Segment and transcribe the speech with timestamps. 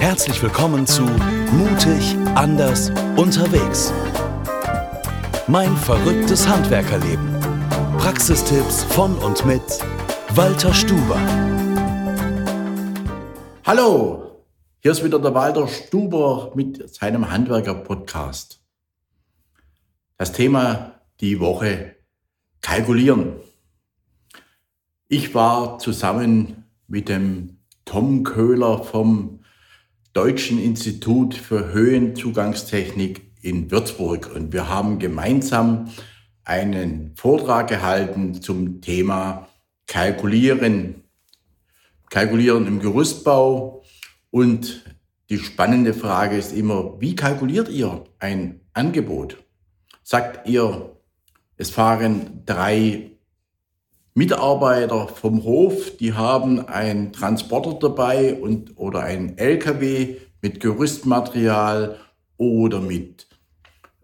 [0.00, 3.92] Herzlich willkommen zu Mutig, anders, unterwegs.
[5.46, 7.38] Mein verrücktes Handwerkerleben.
[7.98, 9.60] Praxistipps von und mit
[10.30, 11.20] Walter Stuber.
[13.66, 14.42] Hallo,
[14.80, 18.58] hier ist wieder der Walter Stuber mit seinem Handwerker-Podcast.
[20.16, 21.96] Das Thema die Woche
[22.62, 23.34] kalkulieren.
[25.08, 29.39] Ich war zusammen mit dem Tom Köhler vom
[30.20, 34.30] Deutschen Institut für Höhenzugangstechnik in Würzburg.
[34.34, 35.88] Und wir haben gemeinsam
[36.44, 39.48] einen Vortrag gehalten zum Thema
[39.86, 41.04] Kalkulieren.
[42.10, 43.82] Kalkulieren im Gerüstbau.
[44.30, 44.84] Und
[45.30, 49.38] die spannende Frage ist immer, wie kalkuliert ihr ein Angebot?
[50.02, 50.98] Sagt ihr,
[51.56, 53.12] es fahren drei
[54.20, 61.96] Mitarbeiter vom Hof, die haben einen Transporter dabei und, oder einen LKW mit Gerüstmaterial
[62.36, 63.28] oder mit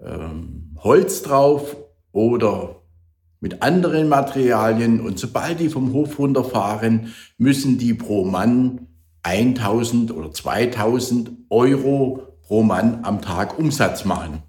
[0.00, 1.76] ähm, Holz drauf
[2.12, 2.76] oder
[3.40, 5.00] mit anderen Materialien.
[5.00, 8.86] Und sobald die vom Hof runterfahren, müssen die pro Mann
[9.24, 14.44] 1000 oder 2000 Euro pro Mann am Tag Umsatz machen.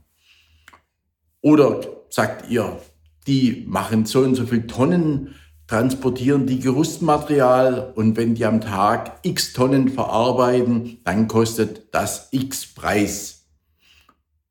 [1.41, 2.77] Oder sagt ihr,
[3.25, 5.33] die machen so und so viel Tonnen
[5.67, 12.67] transportieren die Gerüstmaterial und wenn die am Tag x Tonnen verarbeiten, dann kostet das x
[12.67, 13.47] Preis.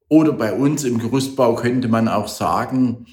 [0.09, 3.07] Oder bei uns im Gerüstbau könnte man auch sagen,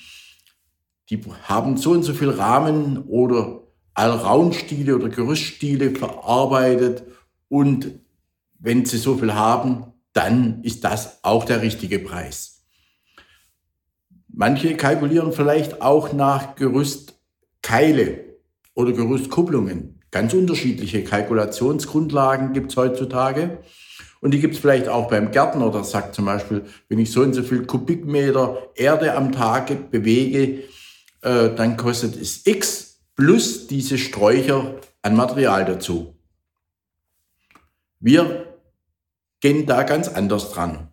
[1.10, 3.64] die haben so und so viel Rahmen oder
[3.94, 7.04] Allraumstiele oder Gerüststiele verarbeitet
[7.50, 8.00] und
[8.60, 12.64] wenn sie so viel haben, dann ist das auch der richtige Preis.
[14.28, 17.11] Manche kalkulieren vielleicht auch nach Gerüst
[17.62, 18.26] Keile
[18.74, 20.00] oder Gerüstkupplungen.
[20.12, 23.60] Ganz unterschiedliche Kalkulationsgrundlagen gibt es heutzutage.
[24.20, 27.22] Und die gibt es vielleicht auch beim Gärtner, der sagt zum Beispiel, wenn ich so
[27.22, 30.64] und so viel Kubikmeter Erde am Tag bewege,
[31.22, 36.16] äh, dann kostet es X plus diese Sträucher an Material dazu.
[38.00, 38.58] Wir
[39.40, 40.90] gehen da ganz anders dran.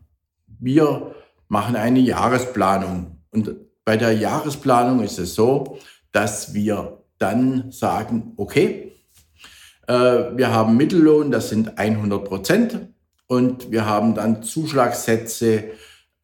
[0.46, 1.14] Wir
[1.48, 3.22] machen eine Jahresplanung.
[3.30, 5.78] Und bei der Jahresplanung ist es so,
[6.12, 8.92] dass wir dann sagen, okay,
[9.86, 12.88] äh, wir haben Mittellohn, das sind 100 Prozent
[13.26, 15.64] und wir haben dann Zuschlagssätze,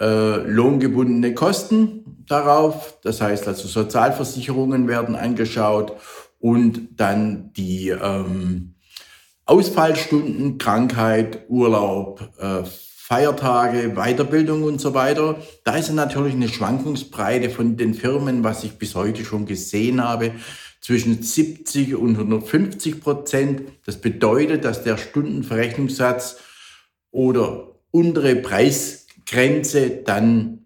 [0.01, 2.99] äh, lohngebundene Kosten darauf.
[3.03, 5.97] Das heißt also Sozialversicherungen werden angeschaut
[6.39, 8.75] und dann die ähm,
[9.47, 12.63] Ausfallstunden, Krankheit, Urlaub, äh,
[13.07, 15.37] Feiertage, Weiterbildung und so weiter.
[15.63, 20.33] Da ist natürlich eine Schwankungsbreite von den Firmen, was ich bis heute schon gesehen habe,
[20.81, 23.61] zwischen 70 und 150 Prozent.
[23.85, 26.39] Das bedeutet, dass der Stundenverrechnungssatz
[27.11, 30.65] oder untere Preisgrenze dann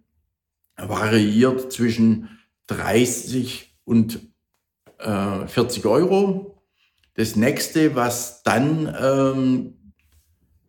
[0.77, 2.39] variiert zwischen
[2.69, 4.21] 30 und
[4.99, 6.63] äh, 40 Euro.
[7.15, 9.78] Das nächste, was dann ähm,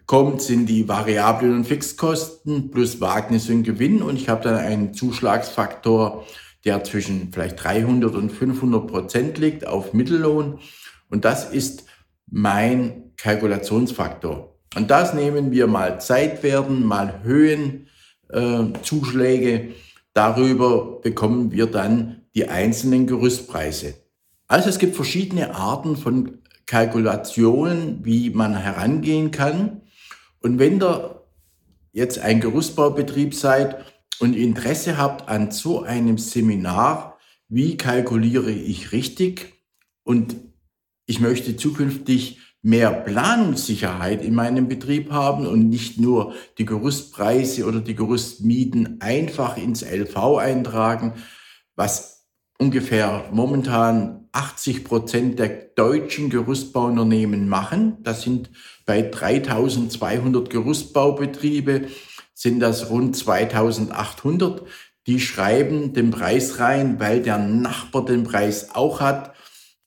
[0.10, 4.02] kommt, sind die variablen und Fixkosten plus Wagnis und Gewinn.
[4.02, 6.26] Und ich habe dann einen Zuschlagsfaktor,
[6.66, 10.58] der zwischen vielleicht 300 und 500 Prozent liegt auf Mittellohn.
[11.12, 11.86] Und das ist
[12.26, 14.56] mein Kalkulationsfaktor.
[14.76, 19.52] Und das nehmen wir mal Zeitwerten, mal Höhenzuschläge.
[19.52, 19.74] Äh,
[20.14, 23.94] Darüber bekommen wir dann die einzelnen Gerüstpreise.
[24.48, 29.84] Also es gibt verschiedene Arten von Kalkulationen, wie man herangehen kann.
[30.42, 31.26] Und wenn ihr
[31.92, 33.84] jetzt ein Gerüstbaubetrieb seid
[34.20, 37.18] und Interesse habt an so einem Seminar,
[37.48, 39.54] wie kalkuliere ich richtig?
[40.04, 40.36] Und
[41.06, 47.80] ich möchte zukünftig mehr Planungssicherheit in meinem Betrieb haben und nicht nur die Gerüstpreise oder
[47.80, 51.14] die Gerüstmieten einfach ins LV eintragen,
[51.76, 57.98] was ungefähr momentan 80 Prozent der deutschen Gerüstbauunternehmen machen.
[58.02, 58.50] Das sind
[58.86, 61.88] bei 3200 Gerüstbaubetriebe
[62.40, 64.64] sind das rund 2800.
[65.08, 69.34] Die schreiben den Preis rein, weil der Nachbar den Preis auch hat.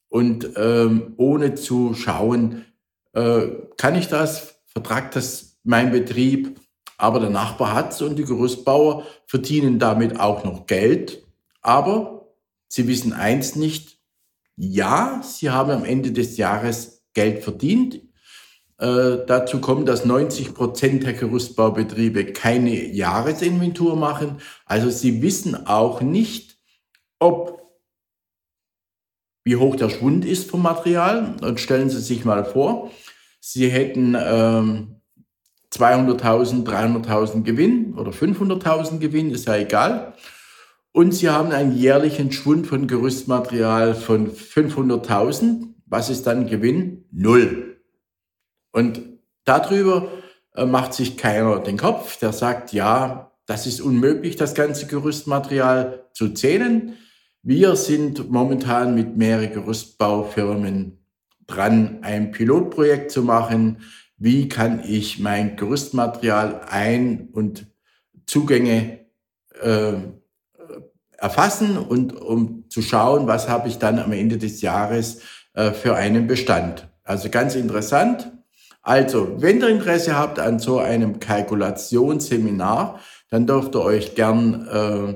[0.09, 2.67] Und ähm, ohne zu schauen,
[3.15, 3.47] äh,
[3.79, 6.61] kann ich das, vertragt das mein Betrieb,
[6.99, 11.25] aber der Nachbar hat es und die Gerüstbauer verdienen damit auch noch Geld.
[11.62, 12.35] Aber
[12.69, 13.99] sie wissen eins nicht,
[14.56, 18.00] ja, sie haben am Ende des Jahres Geld verdient.
[18.78, 24.40] Äh, dazu kommt, dass 90 Prozent der Gerüstbaubetriebe keine Jahresinventur machen.
[24.66, 26.58] Also sie wissen auch nicht,
[27.19, 27.62] ob
[29.44, 31.37] wie hoch der Schwund ist vom Material.
[31.43, 32.90] Und stellen Sie sich mal vor,
[33.40, 35.00] Sie hätten ähm,
[35.72, 40.14] 200.000, 300.000 Gewinn oder 500.000 Gewinn, ist ja egal.
[40.93, 45.69] Und sie haben einen jährlichen Schwund von Gerüstmaterial von 500.000.
[45.87, 47.06] Was ist dann Gewinn?
[47.11, 47.81] Null.
[48.73, 49.00] Und
[49.44, 50.09] darüber
[50.55, 52.19] äh, macht sich keiner den Kopf.
[52.19, 56.95] Der sagt, ja, das ist unmöglich, das ganze Gerüstmaterial zu zählen.
[57.43, 60.99] Wir sind momentan mit mehreren Gerüstbaufirmen
[61.47, 63.79] dran, ein Pilotprojekt zu machen.
[64.17, 67.67] Wie kann ich mein Gerüstmaterial ein- und
[68.27, 69.06] Zugänge
[69.61, 69.95] äh,
[71.23, 75.21] erfassen und um zu schauen, was habe ich dann am Ende des Jahres
[75.55, 76.89] äh, für einen Bestand.
[77.05, 78.33] Also ganz interessant.
[78.83, 82.99] Also, wenn ihr Interesse habt an so einem Kalkulationsseminar,
[83.31, 85.15] dann dürft ihr euch gern äh,